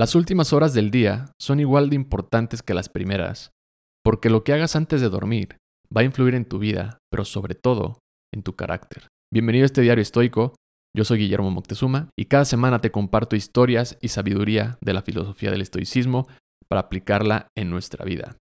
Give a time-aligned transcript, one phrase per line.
[0.00, 3.50] Las últimas horas del día son igual de importantes que las primeras,
[4.02, 5.58] porque lo que hagas antes de dormir
[5.94, 7.98] va a influir en tu vida, pero sobre todo
[8.32, 9.08] en tu carácter.
[9.30, 10.54] Bienvenido a este diario estoico,
[10.96, 15.50] yo soy Guillermo Moctezuma y cada semana te comparto historias y sabiduría de la filosofía
[15.50, 16.28] del estoicismo
[16.66, 18.38] para aplicarla en nuestra vida.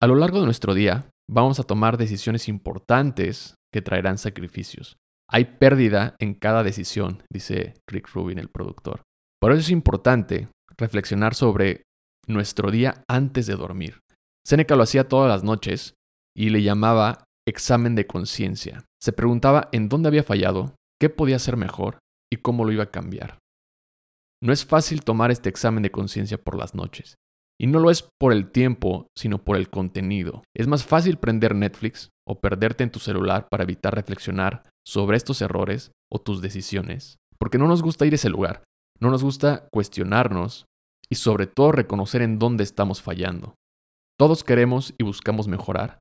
[0.00, 4.98] A lo largo de nuestro día vamos a tomar decisiones importantes que traerán sacrificios.
[5.28, 9.02] Hay pérdida en cada decisión, dice Rick Rubin, el productor.
[9.40, 10.48] Por eso es importante
[10.80, 11.82] reflexionar sobre
[12.26, 14.00] nuestro día antes de dormir.
[14.44, 15.94] Seneca lo hacía todas las noches
[16.36, 18.84] y le llamaba examen de conciencia.
[19.00, 21.98] Se preguntaba en dónde había fallado, qué podía hacer mejor
[22.32, 23.38] y cómo lo iba a cambiar.
[24.42, 27.16] No es fácil tomar este examen de conciencia por las noches.
[27.60, 30.42] Y no lo es por el tiempo, sino por el contenido.
[30.56, 35.42] Es más fácil prender Netflix o perderte en tu celular para evitar reflexionar sobre estos
[35.42, 38.64] errores o tus decisiones, porque no nos gusta ir a ese lugar,
[38.98, 40.64] no nos gusta cuestionarnos
[41.12, 43.54] y sobre todo reconocer en dónde estamos fallando.
[44.18, 45.98] Todos queremos y buscamos mejorar,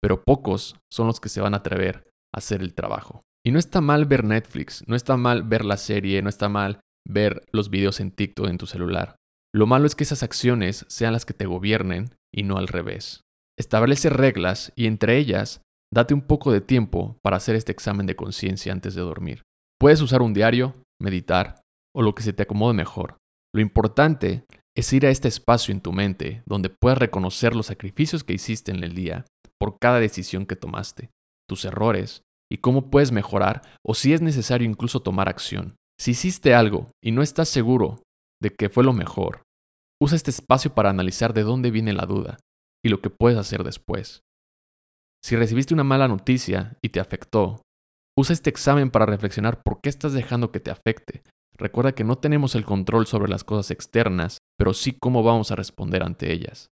[0.00, 3.22] pero pocos son los que se van a atrever a hacer el trabajo.
[3.44, 6.80] Y no está mal ver Netflix, no está mal ver la serie, no está mal
[7.08, 9.16] ver los videos en TikTok en tu celular.
[9.54, 13.20] Lo malo es que esas acciones sean las que te gobiernen y no al revés.
[13.58, 15.60] Establece reglas y entre ellas,
[15.92, 19.42] date un poco de tiempo para hacer este examen de conciencia antes de dormir.
[19.78, 21.60] Puedes usar un diario, meditar
[21.94, 23.16] o lo que se te acomode mejor.
[23.54, 28.24] Lo importante es ir a este espacio en tu mente donde puedas reconocer los sacrificios
[28.24, 29.26] que hiciste en el día
[29.58, 31.10] por cada decisión que tomaste,
[31.48, 35.76] tus errores y cómo puedes mejorar o si es necesario incluso tomar acción.
[36.00, 38.02] Si hiciste algo y no estás seguro
[38.40, 39.42] de que fue lo mejor,
[40.00, 42.38] usa este espacio para analizar de dónde viene la duda
[42.84, 44.22] y lo que puedes hacer después.
[45.22, 47.62] Si recibiste una mala noticia y te afectó,
[48.18, 51.22] usa este examen para reflexionar por qué estás dejando que te afecte
[51.62, 55.54] Recuerda que no tenemos el control sobre las cosas externas, pero sí cómo vamos a
[55.54, 56.72] responder ante ellas.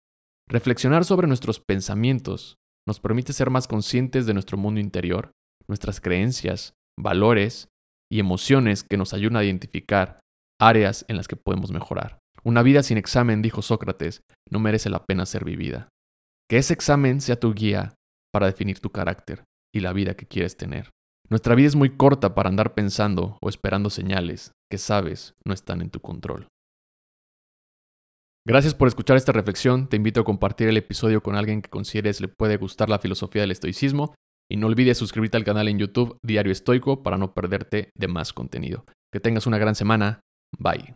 [0.45, 5.32] Reflexionar sobre nuestros pensamientos nos permite ser más conscientes de nuestro mundo interior,
[5.70, 7.70] nuestras creencias, valores
[8.11, 10.20] y emociones que nos ayudan a identificar
[10.60, 12.20] áreas en las que podemos mejorar.
[12.43, 14.20] Una vida sin examen, dijo Sócrates,
[14.52, 15.88] no merece la pena ser vivida.
[16.49, 17.93] Que ese examen sea tu guía
[18.33, 20.89] para definir tu carácter y la vida que quieres tener.
[21.30, 25.82] Nuestra vida es muy corta para andar pensando o esperando señales que sabes no están
[25.82, 26.48] en tu control.
[28.45, 29.88] Gracias por escuchar esta reflexión.
[29.88, 33.42] Te invito a compartir el episodio con alguien que consideres le puede gustar la filosofía
[33.42, 34.16] del estoicismo
[34.52, 38.34] y no olvides suscribirte al canal en YouTube Diario Estoico para no perderte de más
[38.34, 38.86] contenido.
[39.14, 40.20] Que tengas una gran semana.
[40.60, 40.95] Bye.